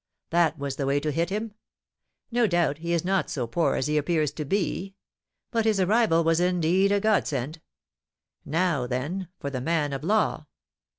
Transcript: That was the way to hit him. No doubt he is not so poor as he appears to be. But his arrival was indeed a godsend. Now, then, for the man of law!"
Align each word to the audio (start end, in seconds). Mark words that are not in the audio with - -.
That 0.31 0.57
was 0.57 0.77
the 0.77 0.87
way 0.87 0.99
to 0.99 1.11
hit 1.11 1.29
him. 1.29 1.53
No 2.31 2.47
doubt 2.47 2.79
he 2.79 2.91
is 2.91 3.05
not 3.05 3.29
so 3.29 3.45
poor 3.45 3.75
as 3.75 3.85
he 3.85 3.97
appears 3.99 4.31
to 4.31 4.43
be. 4.43 4.95
But 5.51 5.65
his 5.65 5.79
arrival 5.79 6.23
was 6.23 6.39
indeed 6.39 6.91
a 6.91 6.99
godsend. 6.99 7.61
Now, 8.43 8.87
then, 8.87 9.27
for 9.39 9.51
the 9.51 9.61
man 9.61 9.93
of 9.93 10.03
law!" 10.03 10.47